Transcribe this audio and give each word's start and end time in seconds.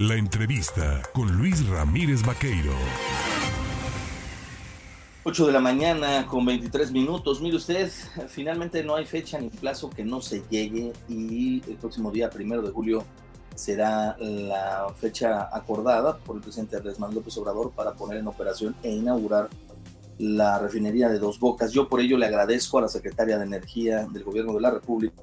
La 0.00 0.16
entrevista 0.16 1.02
con 1.12 1.38
Luis 1.38 1.68
Ramírez 1.68 2.26
Vaqueiro. 2.26 2.72
8 5.22 5.46
de 5.46 5.52
la 5.52 5.60
mañana 5.60 6.26
con 6.26 6.44
23 6.44 6.90
minutos. 6.90 7.40
Mire 7.40 7.58
usted, 7.58 7.88
finalmente 8.28 8.82
no 8.82 8.96
hay 8.96 9.06
fecha 9.06 9.38
ni 9.38 9.50
plazo 9.50 9.90
que 9.90 10.04
no 10.04 10.20
se 10.20 10.42
llegue 10.50 10.92
y 11.08 11.62
el 11.70 11.76
próximo 11.76 12.10
día, 12.10 12.28
primero 12.28 12.60
de 12.60 12.72
julio, 12.72 13.04
será 13.54 14.16
la 14.18 14.92
fecha 14.98 15.48
acordada 15.56 16.18
por 16.18 16.34
el 16.34 16.42
presidente 16.42 16.76
Andrés 16.76 16.98
López 16.98 17.38
Obrador 17.38 17.70
para 17.70 17.92
poner 17.92 18.18
en 18.18 18.26
operación 18.26 18.74
e 18.82 18.90
inaugurar 18.90 19.48
la 20.18 20.58
refinería 20.58 21.08
de 21.08 21.20
Dos 21.20 21.38
Bocas. 21.38 21.70
Yo 21.70 21.88
por 21.88 22.00
ello 22.00 22.18
le 22.18 22.26
agradezco 22.26 22.78
a 22.78 22.82
la 22.82 22.88
secretaria 22.88 23.38
de 23.38 23.44
Energía 23.44 24.08
del 24.10 24.24
Gobierno 24.24 24.54
de 24.54 24.60
la 24.60 24.72
República, 24.72 25.22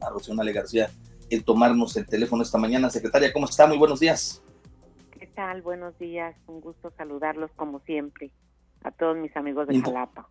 a 0.00 0.08
Rosionale 0.08 0.52
García, 0.52 0.90
el 1.30 1.44
tomarnos 1.44 1.96
el 1.96 2.06
teléfono 2.06 2.42
esta 2.42 2.58
mañana. 2.58 2.90
Secretaria, 2.90 3.32
¿cómo 3.32 3.46
está? 3.46 3.66
Muy 3.66 3.78
buenos 3.78 4.00
días. 4.00 4.42
¿Qué 5.18 5.26
tal? 5.26 5.62
Buenos 5.62 5.98
días. 5.98 6.36
Un 6.46 6.60
gusto 6.60 6.92
saludarlos 6.96 7.50
como 7.56 7.80
siempre 7.80 8.30
a 8.82 8.90
todos 8.90 9.16
mis 9.16 9.34
amigos 9.36 9.68
de 9.68 9.80
Jalapa. 9.80 10.28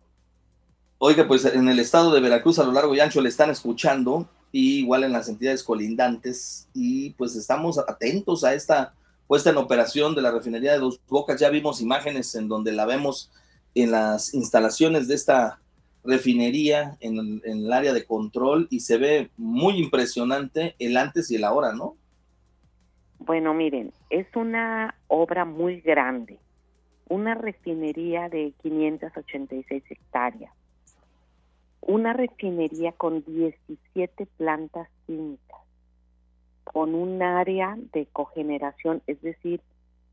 Oiga, 0.98 1.26
pues 1.26 1.44
en 1.46 1.68
el 1.68 1.78
estado 1.78 2.12
de 2.12 2.20
Veracruz 2.20 2.58
a 2.58 2.64
lo 2.64 2.72
largo 2.72 2.94
y 2.94 3.00
ancho 3.00 3.22
le 3.22 3.30
están 3.30 3.48
escuchando, 3.48 4.28
y 4.52 4.80
igual 4.80 5.04
en 5.04 5.12
las 5.12 5.28
entidades 5.28 5.64
colindantes, 5.64 6.68
y 6.74 7.10
pues 7.10 7.36
estamos 7.36 7.78
atentos 7.78 8.44
a 8.44 8.52
esta 8.52 8.94
puesta 9.26 9.50
en 9.50 9.56
operación 9.56 10.14
de 10.14 10.22
la 10.22 10.30
refinería 10.30 10.72
de 10.72 10.80
Dos 10.80 11.00
Bocas. 11.08 11.40
Ya 11.40 11.48
vimos 11.48 11.80
imágenes 11.80 12.34
en 12.34 12.48
donde 12.48 12.72
la 12.72 12.84
vemos 12.84 13.30
en 13.74 13.92
las 13.92 14.34
instalaciones 14.34 15.08
de 15.08 15.14
esta 15.14 15.60
refinería, 16.04 16.96
en, 17.00 17.42
el 17.44 17.72
área 17.72 17.92
de 17.92 18.04
control, 18.04 18.66
y 18.70 18.80
se 18.80 18.98
ve 18.98 19.30
muy 19.36 19.78
impresionante 19.78 20.74
el 20.78 20.96
antes 20.96 21.30
y 21.30 21.36
el 21.36 21.44
ahora, 21.44 21.72
¿no? 21.72 21.96
Bueno, 23.18 23.52
miren, 23.52 23.92
es 24.08 24.26
una 24.34 24.94
obra 25.08 25.44
muy 25.44 25.80
grande, 25.80 26.38
una 27.08 27.34
refinería 27.34 28.28
de 28.28 28.54
586 28.62 29.82
hectáreas, 29.90 30.52
una 31.82 32.12
refinería 32.12 32.92
con 32.92 33.22
17 33.24 34.26
plantas 34.38 34.88
químicas, 35.06 35.60
con 36.64 36.94
un 36.94 37.22
área 37.22 37.76
de 37.92 38.06
cogeneración, 38.06 39.02
es 39.06 39.20
decir, 39.20 39.60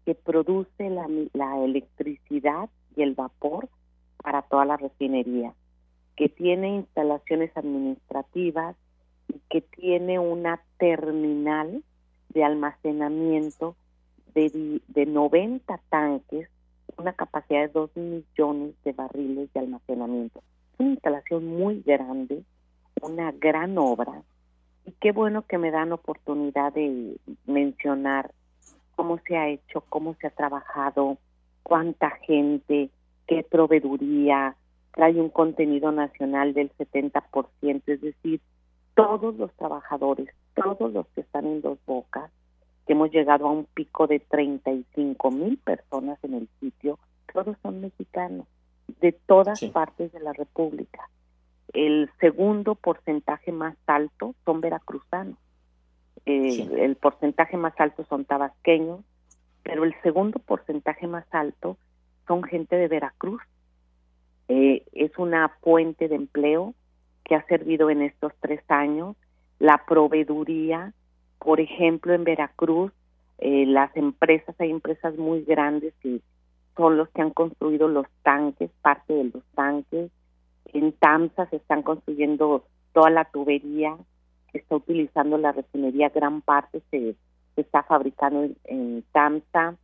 que 0.06 0.16
produce 0.16 0.90
la, 0.90 1.08
la 1.34 1.64
electricidad 1.64 2.69
y 2.95 3.03
el 3.03 3.14
vapor 3.14 3.69
para 4.17 4.42
toda 4.42 4.66
la 4.66 4.75
refinería, 4.75 5.53
que 6.18 6.28
tiene 6.28 6.76
instalaciones 6.76 7.56
administrativas 7.56 8.76
y 9.30 9.40
que 9.50 9.62
tiene 9.62 10.20
una 10.20 10.59
terminal 10.78 11.84
de 12.30 12.44
almacenamiento 12.44 13.76
de, 14.34 14.82
de 14.88 15.06
90 15.06 15.80
tanques, 15.90 16.50
una 16.98 17.14
capacidad 17.14 17.62
de 17.62 17.68
2 17.70 17.96
millones 17.96 18.74
de 18.84 18.92
barriles 18.94 19.54
de 19.54 19.59
almacenamiento. 19.59 20.44
Una 20.80 20.90
instalación 20.90 21.46
muy 21.46 21.82
grande, 21.82 22.44
una 23.02 23.31
gran 23.31 23.78
obra, 23.78 24.24
y 24.88 24.94
qué 25.02 25.12
bueno 25.12 25.46
que 25.46 25.58
me 25.58 25.70
dan 25.70 25.92
oportunidad 25.92 26.74
de 26.74 27.18
mencionar 27.46 28.31
cómo 28.96 29.20
se 29.28 29.36
ha 29.38 29.50
hecho, 29.50 29.84
cómo 29.90 30.16
se 30.16 30.28
ha 30.28 30.31
trabajado, 30.31 31.18
cuánta 31.62 32.09
gente, 32.26 32.90
qué 33.28 33.44
proveeduría, 33.44 34.56
trae 34.98 35.22
un 35.22 35.30
contenido 35.30 35.92
nacional 35.92 36.56
del 36.56 36.72
70%, 36.76 37.84
es 37.86 38.02
decir, 38.02 38.42
todos 38.95 39.38
los 39.38 39.53
trabajadores, 39.53 40.28
todos 40.56 40.92
los 40.92 41.06
que 41.09 41.22
están 41.22 41.45
en 41.45 41.62
Dos 41.62 41.78
Bocas, 41.86 42.31
que 42.88 42.94
hemos 42.94 43.12
llegado 43.12 43.45
a 43.45 43.52
un 43.52 43.66
pico 43.66 44.08
de 44.08 44.20
35 44.20 45.30
mil 45.30 45.59
personas 45.59 46.18
en 46.23 46.34
el 46.34 46.50
sitio, 46.59 46.98
todos 47.31 47.56
son 47.62 47.80
mexicanos, 47.80 48.48
de 49.00 49.12
todas 49.12 49.64
partes 49.66 50.12
de 50.14 50.20
la 50.20 50.34
República. 50.34 51.08
El 51.74 52.09
segundo 52.19 52.74
porcentaje 52.74 53.52
más 53.52 53.75
alto 53.85 54.34
son 54.46 54.62
veracruzanos. 54.62 55.38
Eh, 56.25 56.68
el 56.79 56.96
porcentaje 56.96 57.56
más 57.56 57.79
alto 57.79 58.03
son 58.06 58.25
tabasqueños, 58.25 59.02
pero 59.62 59.84
el 59.84 59.94
segundo 60.02 60.40
porcentaje 60.40 61.06
más 61.06 61.28
alto 61.29 61.78
son 62.25 62.41
gente 62.41 62.78
de 62.78 62.88
Veracruz. 62.88 63.44
Eh, 64.50 64.84
es 64.94 65.12
una 65.18 65.50
fuente 65.62 66.08
de 66.08 66.16
empleo 66.16 66.74
que 67.24 67.35
ha 67.35 67.46
servido 67.47 67.90
en 67.90 68.02
estos 68.02 68.34
tres 68.40 68.62
años. 68.69 69.16
La 69.59 69.84
proveeduría, 69.85 70.94
por 71.40 71.59
ejemplo, 71.59 72.13
en 72.13 72.24
Veracruz, 72.24 72.91
eh, 73.40 73.66
las 73.66 73.96
empresas, 73.96 74.56
hay 74.59 74.72
empresas 74.72 75.16
muy 75.18 75.44
grandes 75.44 75.94
que 76.02 76.22
son 76.75 76.97
los 76.97 77.09
que 77.09 77.22
han 77.22 77.31
construido 77.31 77.88
los 77.88 78.08
tanques, 78.24 78.72
parte 78.81 79.13
de 79.13 79.25
los 79.25 79.44
tanques. 79.56 80.12
En 80.74 80.91
TAMSA 80.94 81.47
se 81.50 81.58
están 81.58 81.81
construyendo 81.81 82.64
toda 82.94 83.09
la 83.09 83.25
tubería 83.25 83.97
que 84.52 84.59
está 84.59 84.75
utilizando 84.75 85.38
la 85.38 85.52
refinería, 85.52 86.09
gran 86.09 86.41
parte 86.41 86.81
se, 86.90 87.16
está 87.56 87.84
fabricando 87.84 88.44
en, 88.44 88.56
en 88.66 89.03
TAMSA. 89.12 89.75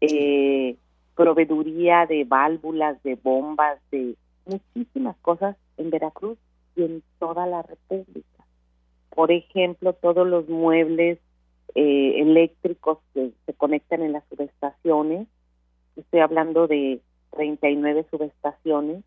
Eh, 0.00 0.76
proveeduría 1.14 2.06
de 2.06 2.24
válvulas, 2.24 3.02
de 3.02 3.16
bombas, 3.16 3.78
de 3.90 4.16
muchísimas 4.46 5.16
cosas 5.18 5.56
en 5.76 5.90
Veracruz 5.90 6.38
y 6.76 6.84
en 6.84 7.02
toda 7.18 7.46
la 7.46 7.62
República. 7.62 8.44
Por 9.10 9.30
ejemplo, 9.30 9.92
todos 9.92 10.26
los 10.26 10.48
muebles 10.48 11.18
eh, 11.74 12.20
eléctricos 12.20 12.98
que 13.14 13.32
se 13.46 13.54
conectan 13.54 14.02
en 14.02 14.12
las 14.12 14.24
subestaciones, 14.28 15.28
estoy 15.96 16.20
hablando 16.20 16.66
de 16.66 17.00
39 17.30 18.06
subestaciones, 18.10 19.04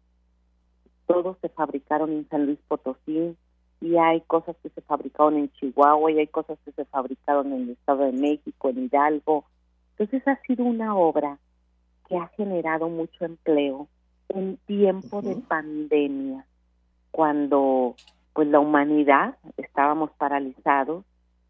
todos 1.07 1.37
se 1.41 1.49
fabricaron 1.49 2.11
en 2.11 2.29
San 2.29 2.45
Luis 2.45 2.59
Potosí 2.67 3.35
y 3.81 3.97
hay 3.97 4.21
cosas 4.21 4.55
que 4.63 4.69
se 4.69 4.81
fabricaron 4.81 5.37
en 5.37 5.51
Chihuahua 5.53 6.11
y 6.11 6.19
hay 6.19 6.27
cosas 6.27 6.57
que 6.65 6.71
se 6.71 6.85
fabricaron 6.85 7.53
en 7.53 7.63
el 7.63 7.69
Estado 7.71 8.05
de 8.05 8.13
México, 8.13 8.69
en 8.69 8.85
Hidalgo. 8.85 9.45
Entonces 9.91 10.27
ha 10.27 10.39
sido 10.41 10.65
una 10.65 10.95
obra 10.95 11.37
que 12.07 12.17
ha 12.17 12.27
generado 12.29 12.89
mucho 12.89 13.25
empleo 13.25 13.87
en 14.29 14.57
tiempo 14.65 15.21
de 15.21 15.35
pandemia, 15.35 16.45
cuando 17.11 17.95
pues 18.33 18.47
la 18.47 18.59
humanidad 18.59 19.37
estábamos 19.57 20.11
paralizados, 20.11 21.05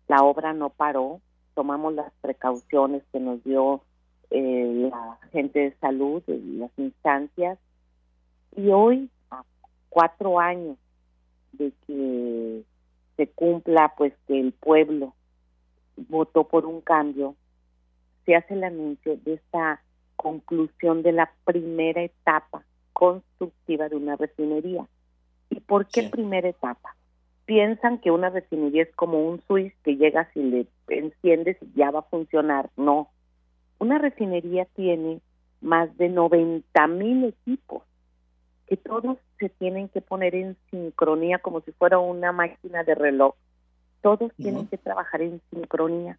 la 0.08 0.24
obra 0.24 0.54
no 0.54 0.70
paró, 0.70 1.20
tomamos 1.56 1.94
las 1.94 2.12
precauciones 2.22 3.04
que 3.12 3.20
nos 3.20 3.44
dio 3.44 3.82
eh, 4.30 4.90
la 4.92 5.18
gente 5.32 5.60
de 5.60 5.76
salud 5.78 6.22
y 6.28 6.58
las 6.58 6.72
instancias. 6.78 7.58
Y 8.56 8.70
hoy 8.70 9.10
a 9.32 9.44
cuatro 9.90 10.40
años 10.40 10.78
de 11.54 11.72
que 11.88 12.64
se 13.18 13.28
cumpla 13.28 13.94
pues 13.98 14.14
que 14.28 14.40
el 14.40 14.52
pueblo 14.52 15.14
votó 15.96 16.44
por 16.44 16.66
un 16.66 16.82
cambio 16.82 17.36
se 18.26 18.36
hace 18.36 18.56
el 18.56 18.64
anuncio 18.64 19.18
de 19.18 19.36
esta 19.36 19.82
conclusión 20.16 21.04
de 21.04 21.12
la 21.12 21.32
primera 21.46 22.02
etapa 22.02 22.64
constructiva 22.94 23.90
de 23.90 23.96
una 23.98 24.16
refinería. 24.16 24.88
¿Y 25.50 25.60
por 25.60 25.88
qué 25.88 26.04
primera 26.04 26.50
etapa? 26.50 26.96
Piensan 27.46 28.00
que 28.00 28.12
una 28.12 28.30
refinería 28.30 28.84
es 28.84 28.96
como 28.96 29.28
un 29.28 29.42
switch 29.42 29.74
que 29.84 29.98
llega 29.98 30.32
si 30.34 30.42
le 30.42 30.68
enciendes 30.88 31.58
y 31.62 31.78
ya 31.78 31.92
va 31.92 32.00
a 32.00 32.10
funcionar. 32.10 32.70
No. 32.76 33.10
Una 33.78 34.00
refinería 34.00 34.66
tiene 34.76 35.20
más 35.62 35.96
de 35.98 36.10
90 36.10 36.88
mil 36.88 37.26
equipos 37.26 37.84
que 38.68 38.78
todos 38.78 39.18
se 39.40 39.50
tienen 39.50 39.90
que 39.90 40.02
poner 40.02 40.34
en 40.36 40.58
sincronía 40.72 41.40
como 41.40 41.62
si 41.62 41.72
fuera 41.74 42.00
una 42.00 42.32
máquina 42.32 42.84
de 42.84 42.96
reloj. 42.96 43.36
Todos 44.02 44.32
tienen 44.36 44.68
que 44.68 44.78
trabajar 44.78 45.22
en 45.22 45.42
sincronía. 45.52 46.18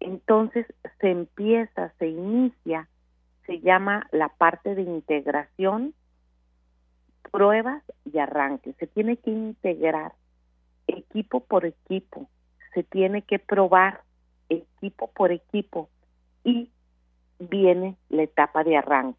Entonces 0.00 0.66
se 1.00 1.10
empieza, 1.10 1.92
se 1.98 2.08
inicia 2.08 2.88
se 3.46 3.60
llama 3.60 4.06
la 4.12 4.28
parte 4.28 4.74
de 4.74 4.82
integración, 4.82 5.94
pruebas 7.30 7.82
y 8.04 8.18
arranque. 8.18 8.74
Se 8.78 8.86
tiene 8.86 9.16
que 9.16 9.30
integrar 9.30 10.12
equipo 10.86 11.40
por 11.40 11.64
equipo, 11.64 12.28
se 12.74 12.82
tiene 12.82 13.22
que 13.22 13.38
probar 13.38 14.02
equipo 14.48 15.08
por 15.08 15.32
equipo 15.32 15.88
y 16.44 16.70
viene 17.38 17.96
la 18.08 18.22
etapa 18.22 18.64
de 18.64 18.76
arranque. 18.76 19.18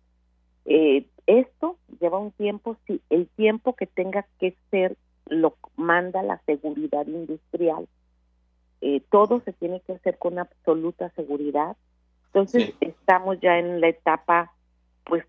Eh, 0.65 1.07
esto 1.25 1.77
lleva 1.99 2.19
un 2.19 2.31
tiempo, 2.31 2.77
sí, 2.87 3.01
el 3.09 3.27
tiempo 3.27 3.75
que 3.75 3.87
tenga 3.87 4.25
que 4.39 4.55
ser 4.71 4.97
lo 5.25 5.55
manda 5.75 6.21
la 6.21 6.41
seguridad 6.45 7.07
industrial. 7.07 7.87
Eh, 8.81 9.01
todo 9.09 9.41
se 9.41 9.53
tiene 9.53 9.79
que 9.81 9.93
hacer 9.93 10.17
con 10.17 10.39
absoluta 10.39 11.09
seguridad 11.11 11.77
entonces 12.33 12.73
estamos 12.81 13.39
ya 13.41 13.59
en 13.59 13.79
la 13.79 13.89
etapa, 13.89 14.51
pues, 15.05 15.23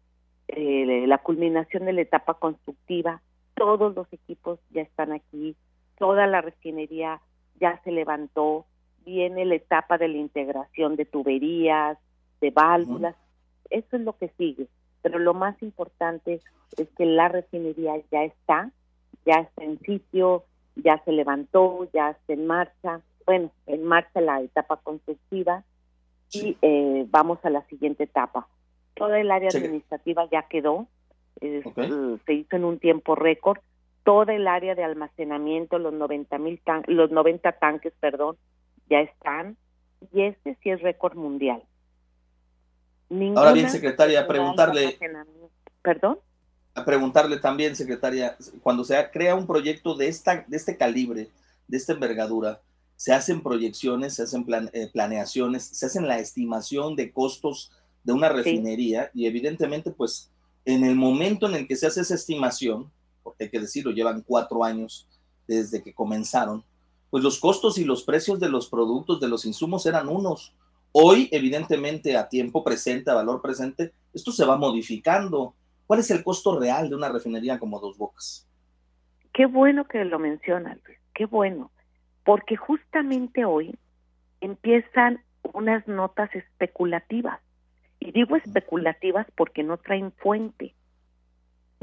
eh, 0.48 1.04
la 1.06 1.18
culminación 1.18 1.84
de 1.84 1.92
la 1.92 2.00
etapa 2.00 2.32
constructiva. 2.32 3.20
Todos 3.54 3.94
los 3.94 4.10
equipos 4.10 4.58
ya 4.70 4.80
están 4.80 5.12
aquí, 5.12 5.54
toda 5.98 6.26
la 6.26 6.40
refinería 6.40 7.20
ya 7.60 7.78
se 7.84 7.92
levantó, 7.92 8.64
viene 9.04 9.44
la 9.44 9.56
etapa 9.56 9.98
de 9.98 10.08
la 10.08 10.16
integración 10.16 10.96
de 10.96 11.04
tuberías, 11.04 11.98
de 12.40 12.50
válvulas, 12.50 13.14
eso 13.68 13.96
es 13.96 14.02
lo 14.02 14.16
que 14.16 14.30
sigue. 14.38 14.66
Pero 15.02 15.18
lo 15.18 15.34
más 15.34 15.62
importante 15.62 16.40
es 16.78 16.88
que 16.96 17.04
la 17.04 17.28
refinería 17.28 18.00
ya 18.10 18.24
está, 18.24 18.70
ya 19.26 19.40
está 19.40 19.62
en 19.62 19.78
sitio, 19.80 20.44
ya 20.74 21.02
se 21.04 21.12
levantó, 21.12 21.86
ya 21.92 22.12
está 22.12 22.32
en 22.32 22.46
marcha, 22.46 23.02
bueno, 23.26 23.50
en 23.66 23.84
marcha 23.84 24.22
la 24.22 24.40
etapa 24.40 24.78
constructiva 24.78 25.64
y 26.34 26.56
eh, 26.62 27.06
vamos 27.10 27.38
a 27.44 27.50
la 27.50 27.62
siguiente 27.66 28.04
etapa. 28.04 28.46
Toda 28.94 29.18
el 29.20 29.30
área 29.30 29.48
administrativa 29.48 30.28
ya 30.30 30.42
quedó, 30.48 30.86
eh, 31.40 31.62
se 32.26 32.32
hizo 32.32 32.56
en 32.56 32.64
un 32.64 32.78
tiempo 32.78 33.14
récord, 33.14 33.58
toda 34.04 34.34
el 34.34 34.46
área 34.46 34.74
de 34.74 34.84
almacenamiento, 34.84 35.78
los 35.78 35.92
90 35.92 36.38
mil 36.38 36.60
los 36.86 37.10
90 37.10 37.52
tanques, 37.52 37.92
perdón, 38.00 38.36
ya 38.88 39.00
están 39.00 39.56
y 40.12 40.22
este 40.22 40.56
sí 40.62 40.70
es 40.70 40.80
récord 40.82 41.16
mundial. 41.16 41.62
Ahora 43.36 43.52
bien, 43.52 43.70
secretaria, 43.70 44.26
preguntarle. 44.26 44.98
¿Perdón? 45.82 46.18
A 46.74 46.84
preguntarle 46.84 47.38
también, 47.38 47.76
secretaria, 47.76 48.36
cuando 48.62 48.84
se 48.84 48.96
crea 49.12 49.34
un 49.34 49.46
proyecto 49.46 49.94
de, 49.94 50.08
esta, 50.08 50.44
de 50.46 50.56
este 50.56 50.76
calibre, 50.76 51.28
de 51.68 51.76
esta 51.76 51.92
envergadura, 51.92 52.60
se 52.96 53.12
hacen 53.12 53.42
proyecciones, 53.42 54.14
se 54.14 54.22
hacen 54.22 54.46
eh, 54.72 54.88
planeaciones, 54.92 55.64
se 55.64 55.86
hacen 55.86 56.06
la 56.06 56.18
estimación 56.18 56.96
de 56.96 57.12
costos 57.12 57.72
de 58.02 58.12
una 58.12 58.28
refinería 58.28 59.10
y 59.14 59.26
evidentemente, 59.26 59.90
pues, 59.90 60.30
en 60.64 60.84
el 60.84 60.94
momento 60.94 61.46
en 61.48 61.54
el 61.54 61.66
que 61.66 61.76
se 61.76 61.86
hace 61.86 62.02
esa 62.02 62.14
estimación, 62.14 62.90
porque 63.22 63.44
hay 63.44 63.50
que 63.50 63.60
decirlo, 63.60 63.92
llevan 63.92 64.22
cuatro 64.22 64.64
años 64.64 65.08
desde 65.46 65.82
que 65.82 65.92
comenzaron, 65.92 66.64
pues 67.10 67.22
los 67.22 67.38
costos 67.38 67.78
y 67.78 67.84
los 67.84 68.02
precios 68.02 68.40
de 68.40 68.48
los 68.48 68.68
productos, 68.68 69.20
de 69.20 69.28
los 69.28 69.44
insumos 69.44 69.86
eran 69.86 70.08
unos. 70.08 70.54
Hoy, 70.92 71.28
evidentemente, 71.32 72.16
a 72.16 72.28
tiempo 72.28 72.64
presente, 72.64 73.10
a 73.10 73.14
valor 73.14 73.40
presente, 73.40 73.92
esto 74.12 74.32
se 74.32 74.44
va 74.44 74.56
modificando. 74.56 75.54
¿Cuál 75.86 76.00
es 76.00 76.10
el 76.10 76.24
costo 76.24 76.58
real 76.58 76.88
de 76.88 76.96
una 76.96 77.08
refinería 77.08 77.58
como 77.58 77.78
Dos 77.80 77.98
Bocas? 77.98 78.48
Qué 79.32 79.46
bueno 79.46 79.86
que 79.86 80.04
lo 80.04 80.18
mencionas, 80.18 80.78
Luis, 80.86 80.98
qué 81.12 81.26
bueno, 81.26 81.70
porque 82.24 82.56
justamente 82.56 83.44
hoy 83.44 83.76
empiezan 84.40 85.20
unas 85.52 85.86
notas 85.86 86.34
especulativas. 86.34 87.40
Y 88.00 88.12
digo 88.12 88.36
especulativas 88.36 89.26
porque 89.36 89.62
no 89.62 89.76
traen 89.76 90.12
fuente. 90.12 90.74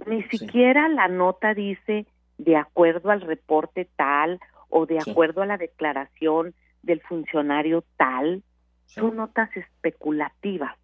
Ni 0.06 0.24
siquiera 0.24 0.88
la 0.90 1.08
nota 1.08 1.54
dice 1.54 2.06
de 2.38 2.56
acuerdo 2.58 3.12
al 3.12 3.22
reporte 3.22 3.88
tal 3.96 4.40
o 4.70 4.86
de 4.86 5.00
acuerdo 5.00 5.42
a 5.42 5.46
la 5.46 5.58
declaración 5.58 6.56
del 6.82 7.02
funcionario 7.02 7.84
tal, 7.98 8.44
son 8.86 9.18
notas 9.18 9.56
especulativas. 9.56 10.76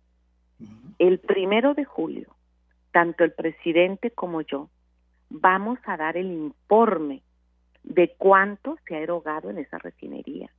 El 0.99 1.19
primero 1.19 1.73
de 1.73 1.85
julio, 1.85 2.35
tanto 2.91 3.23
el 3.23 3.31
presidente 3.31 4.11
como 4.11 4.41
yo 4.41 4.69
vamos 5.29 5.79
a 5.85 5.97
dar 5.97 6.17
el 6.17 6.27
informe 6.27 7.21
de 7.87 8.13
cuánto 8.17 8.77
se 8.85 8.95
ha 8.95 8.99
erogado 8.99 9.49
en 9.49 9.59
esa 9.59 9.77
refinería, 9.77 10.51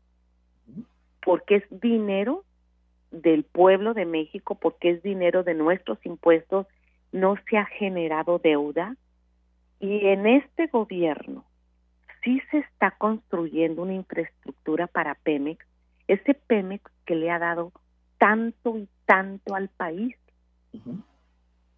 porque 1.23 1.57
es 1.57 1.65
dinero 1.71 2.45
del 3.11 3.45
pueblo 3.45 3.93
de 3.93 4.07
México, 4.07 4.55
porque 4.55 4.91
es 4.91 5.03
dinero 5.03 5.43
de 5.43 5.55
nuestros 5.55 5.99
impuestos, 6.07 6.67
no 7.13 7.37
se 7.49 7.59
ha 7.59 7.67
generado 7.67 8.39
deuda. 8.39 8.97
Y 9.79 10.07
en 10.07 10.27
este 10.27 10.69
gobierno 10.69 11.45
sí 12.25 12.41
se 12.51 12.59
está 12.59 12.93
construyendo 12.93 13.83
una 13.83 13.95
infraestructura 13.95 14.87
para 14.87 15.15
Pemex, 15.15 15.65
ese 16.09 16.35
Pemex 16.35 16.91
que 17.05 17.15
le 17.15 17.31
ha 17.31 17.39
dado 17.39 17.73
tanto 18.17 18.79
y 18.79 18.89
tanto 19.05 19.55
al 19.55 19.69
país. 19.69 20.17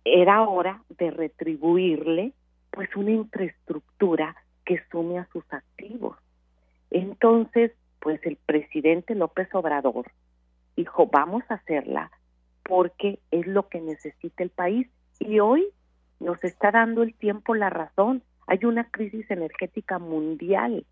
Era 0.04 0.42
hora 0.48 0.82
de 0.96 1.10
retribuirle 1.10 2.32
pues 2.70 2.94
una 2.94 3.10
infraestructura 3.10 4.36
que 4.64 4.82
sume 4.90 5.18
a 5.18 5.28
sus 5.32 5.44
activos. 5.52 6.16
Entonces, 6.90 7.72
pues 8.00 8.24
el 8.24 8.36
presidente 8.36 9.14
López 9.14 9.48
Obrador 9.54 10.10
dijo, 10.76 11.06
vamos 11.06 11.44
a 11.48 11.54
hacerla 11.54 12.10
porque 12.64 13.18
es 13.30 13.46
lo 13.46 13.68
que 13.68 13.80
necesita 13.80 14.42
el 14.42 14.50
país. 14.50 14.88
Y 15.18 15.40
hoy 15.40 15.66
nos 16.18 16.42
está 16.44 16.70
dando 16.70 17.02
el 17.02 17.14
tiempo 17.14 17.54
la 17.54 17.70
razón. 17.70 18.22
Hay 18.46 18.64
una 18.64 18.84
crisis 18.90 19.30
energética 19.30 19.98
mundial. 19.98 20.86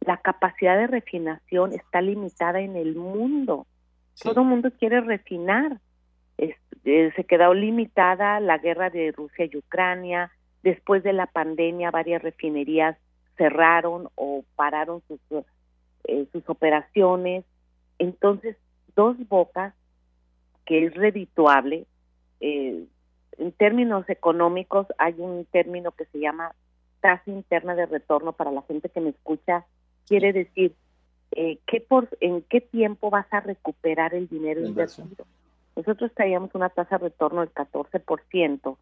La 0.00 0.18
capacidad 0.18 0.76
de 0.76 0.86
refinación 0.86 1.72
está 1.72 2.00
limitada 2.00 2.60
en 2.60 2.76
el 2.76 2.94
mundo. 2.94 3.66
Todo 4.22 4.42
el 4.42 4.46
mundo 4.46 4.70
quiere 4.78 5.00
refinar. 5.00 5.80
Eh, 6.38 6.56
se 6.84 7.24
quedó 7.24 7.54
limitada 7.54 8.40
la 8.40 8.58
guerra 8.58 8.90
de 8.90 9.12
Rusia 9.12 9.46
y 9.50 9.56
Ucrania. 9.56 10.30
Después 10.62 11.02
de 11.02 11.12
la 11.12 11.26
pandemia, 11.26 11.90
varias 11.90 12.22
refinerías 12.22 12.96
cerraron 13.36 14.08
o 14.14 14.44
pararon 14.54 15.02
sus, 15.08 15.20
eh, 16.04 16.26
sus 16.32 16.48
operaciones. 16.48 17.44
Entonces, 17.98 18.56
dos 18.94 19.16
bocas, 19.28 19.74
que 20.64 20.86
es 20.86 20.94
redituable, 20.94 21.86
eh, 22.40 22.84
en 23.38 23.52
términos 23.52 24.08
económicos 24.08 24.86
hay 24.98 25.14
un 25.18 25.44
término 25.46 25.92
que 25.92 26.06
se 26.06 26.18
llama 26.18 26.54
tasa 27.00 27.30
interna 27.30 27.74
de 27.74 27.86
retorno 27.86 28.32
para 28.32 28.50
la 28.50 28.62
gente 28.62 28.88
que 28.88 29.00
me 29.00 29.10
escucha 29.10 29.64
quiere 30.06 30.32
decir 30.32 30.74
eh, 31.32 31.58
¿qué 31.66 31.80
por, 31.80 32.08
en 32.20 32.42
qué 32.42 32.60
tiempo 32.60 33.10
vas 33.10 33.26
a 33.32 33.40
recuperar 33.40 34.14
el 34.14 34.28
dinero 34.28 34.64
invertido. 34.64 35.26
Nosotros 35.74 36.10
traíamos 36.14 36.54
una 36.54 36.70
tasa 36.70 36.96
de 36.96 37.04
retorno 37.08 37.40
del 37.40 37.52
14%, 37.52 38.76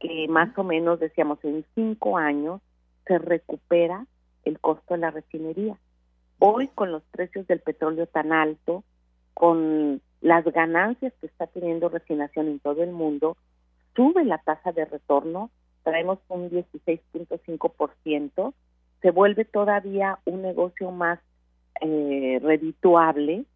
que 0.00 0.28
más 0.28 0.56
o 0.56 0.64
menos 0.64 1.00
decíamos 1.00 1.38
en 1.44 1.64
cinco 1.74 2.16
años 2.16 2.62
se 3.08 3.18
recupera 3.18 4.06
el 4.44 4.60
costo 4.60 4.94
de 4.94 5.00
la 5.00 5.10
refinería. 5.10 5.76
Hoy 6.38 6.68
con 6.68 6.92
los 6.92 7.02
precios 7.10 7.48
del 7.48 7.58
petróleo 7.58 8.06
tan 8.06 8.32
alto, 8.32 8.84
con 9.34 10.00
las 10.20 10.44
ganancias 10.44 11.12
que 11.20 11.26
está 11.26 11.48
teniendo 11.48 11.88
refinación 11.88 12.46
en 12.46 12.60
todo 12.60 12.84
el 12.84 12.92
mundo, 12.92 13.36
sube 13.96 14.24
la 14.24 14.38
tasa 14.38 14.70
de 14.70 14.84
retorno 14.84 15.50
traemos 15.88 16.18
un 16.28 16.50
16.5%, 16.50 18.54
se 19.00 19.10
vuelve 19.10 19.46
todavía 19.46 20.18
un 20.26 20.42
negocio 20.42 20.90
más 20.90 21.18
eh, 21.80 22.38
redituable 22.42 23.46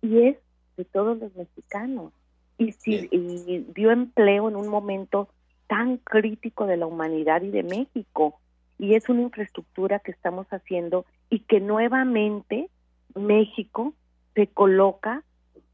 y 0.00 0.28
es 0.28 0.36
de 0.76 0.84
todos 0.84 1.18
los 1.18 1.34
mexicanos. 1.34 2.12
Y, 2.56 2.70
si, 2.72 3.08
y 3.10 3.66
dio 3.74 3.90
empleo 3.90 4.48
en 4.48 4.54
un 4.54 4.68
momento 4.68 5.28
tan 5.66 5.96
crítico 5.96 6.66
de 6.66 6.76
la 6.76 6.86
humanidad 6.86 7.42
y 7.42 7.50
de 7.50 7.64
México. 7.64 8.38
Y 8.78 8.94
es 8.94 9.08
una 9.08 9.22
infraestructura 9.22 10.00
que 10.00 10.10
estamos 10.10 10.46
haciendo 10.48 11.04
y 11.30 11.40
que 11.40 11.60
nuevamente 11.60 12.68
México 13.14 13.94
se 14.34 14.46
coloca 14.46 15.22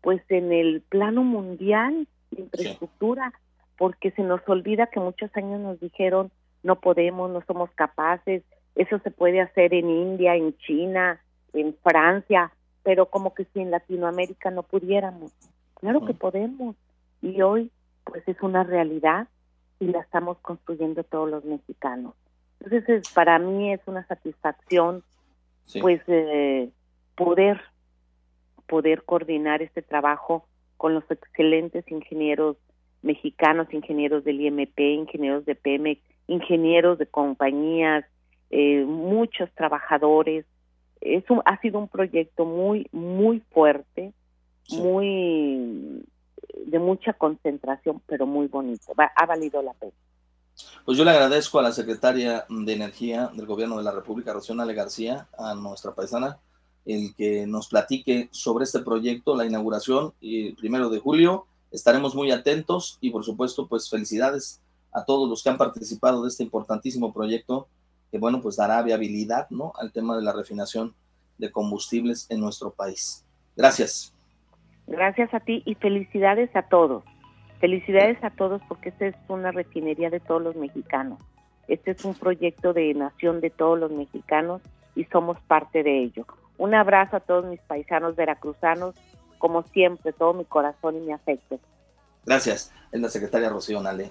pues 0.00 0.22
en 0.28 0.52
el 0.52 0.82
plano 0.82 1.24
mundial 1.24 2.06
de 2.30 2.42
infraestructura 2.42 3.32
porque 3.76 4.10
se 4.12 4.22
nos 4.22 4.40
olvida 4.48 4.88
que 4.88 5.00
muchos 5.00 5.30
años 5.36 5.60
nos 5.60 5.80
dijeron 5.80 6.30
no 6.62 6.80
podemos, 6.80 7.30
no 7.30 7.42
somos 7.46 7.70
capaces, 7.70 8.42
eso 8.74 8.98
se 8.98 9.10
puede 9.10 9.40
hacer 9.40 9.72
en 9.74 9.88
India, 9.88 10.34
en 10.34 10.56
China, 10.58 11.20
en 11.52 11.74
Francia, 11.82 12.52
pero 12.82 13.06
como 13.06 13.34
que 13.34 13.44
si 13.46 13.60
en 13.60 13.70
Latinoamérica 13.70 14.50
no 14.50 14.62
pudiéramos. 14.62 15.32
Claro 15.74 16.04
que 16.04 16.14
podemos 16.14 16.76
y 17.22 17.40
hoy 17.42 17.70
pues 18.04 18.26
es 18.26 18.40
una 18.42 18.64
realidad 18.64 19.28
y 19.80 19.86
la 19.86 20.00
estamos 20.00 20.38
construyendo 20.38 21.04
todos 21.04 21.30
los 21.30 21.44
mexicanos. 21.44 22.14
Entonces 22.60 23.08
para 23.14 23.38
mí 23.38 23.72
es 23.72 23.80
una 23.86 24.06
satisfacción 24.06 25.02
pues 25.80 26.00
eh, 26.06 26.70
poder 27.14 27.60
poder 28.66 29.02
coordinar 29.04 29.62
este 29.62 29.82
trabajo 29.82 30.46
con 30.76 30.94
los 30.94 31.04
excelentes 31.10 31.84
ingenieros 31.90 32.56
mexicanos, 33.02 33.72
ingenieros 33.72 34.24
del 34.24 34.40
IMP, 34.40 34.78
ingenieros 34.78 35.44
de 35.44 35.54
Pemex, 35.54 36.02
ingenieros 36.26 36.98
de 36.98 37.06
compañías, 37.06 38.04
eh, 38.50 38.84
muchos 38.84 39.50
trabajadores. 39.54 40.44
Es 41.00 41.24
ha 41.44 41.60
sido 41.60 41.78
un 41.78 41.88
proyecto 41.88 42.44
muy, 42.44 42.88
muy 42.92 43.40
fuerte, 43.52 44.12
muy 44.70 46.04
de 46.66 46.78
mucha 46.78 47.12
concentración, 47.12 48.02
pero 48.06 48.26
muy 48.26 48.48
bonito. 48.48 48.92
ha 48.96 49.26
valido 49.26 49.62
la 49.62 49.72
pena. 49.74 49.92
Pues 50.88 50.96
yo 50.96 51.04
le 51.04 51.10
agradezco 51.10 51.58
a 51.58 51.62
la 51.62 51.72
secretaria 51.72 52.46
de 52.48 52.72
Energía 52.72 53.30
del 53.34 53.44
Gobierno 53.44 53.76
de 53.76 53.82
la 53.82 53.90
República, 53.90 54.32
Rocío 54.32 54.56
García, 54.56 55.28
a 55.36 55.52
nuestra 55.54 55.94
paisana, 55.94 56.38
el 56.86 57.14
que 57.14 57.46
nos 57.46 57.68
platique 57.68 58.30
sobre 58.32 58.64
este 58.64 58.78
proyecto, 58.78 59.36
la 59.36 59.44
inauguración, 59.44 60.14
el 60.22 60.56
primero 60.56 60.88
de 60.88 60.98
julio, 60.98 61.44
Estaremos 61.70 62.14
muy 62.14 62.30
atentos 62.30 62.96
y 63.02 63.10
por 63.10 63.22
supuesto, 63.22 63.68
pues 63.68 63.90
felicidades 63.90 64.62
a 64.90 65.04
todos 65.04 65.28
los 65.28 65.42
que 65.42 65.50
han 65.50 65.58
participado 65.58 66.22
de 66.22 66.30
este 66.30 66.42
importantísimo 66.42 67.12
proyecto 67.12 67.68
que, 68.10 68.16
bueno, 68.16 68.40
pues 68.40 68.56
dará 68.56 68.80
viabilidad, 68.80 69.46
¿no? 69.50 69.74
Al 69.78 69.92
tema 69.92 70.16
de 70.16 70.22
la 70.22 70.32
refinación 70.32 70.94
de 71.36 71.52
combustibles 71.52 72.26
en 72.30 72.40
nuestro 72.40 72.70
país. 72.70 73.26
Gracias. 73.54 74.14
Gracias 74.86 75.34
a 75.34 75.40
ti 75.40 75.62
y 75.66 75.74
felicidades 75.74 76.48
a 76.56 76.62
todos. 76.62 77.04
Felicidades 77.60 78.22
a 78.22 78.30
todos 78.30 78.62
porque 78.68 78.90
esta 78.90 79.06
es 79.06 79.16
una 79.28 79.50
refinería 79.50 80.10
de 80.10 80.20
todos 80.20 80.42
los 80.42 80.56
mexicanos. 80.56 81.18
Este 81.66 81.90
es 81.90 82.04
un 82.04 82.14
proyecto 82.14 82.72
de 82.72 82.94
nación 82.94 83.40
de 83.40 83.50
todos 83.50 83.78
los 83.78 83.90
mexicanos 83.90 84.62
y 84.94 85.04
somos 85.04 85.38
parte 85.40 85.82
de 85.82 86.02
ello. 86.02 86.26
Un 86.56 86.74
abrazo 86.74 87.16
a 87.16 87.20
todos 87.20 87.44
mis 87.46 87.60
paisanos 87.60 88.16
veracruzanos, 88.16 88.94
como 89.38 89.62
siempre, 89.64 90.12
todo 90.12 90.34
mi 90.34 90.44
corazón 90.44 90.96
y 90.96 91.00
mi 91.00 91.12
afecto. 91.12 91.58
Gracias. 92.24 92.72
Es 92.90 93.00
la 93.00 93.08
secretaria 93.08 93.48
Rocío 93.48 93.80
Nale. 93.80 94.10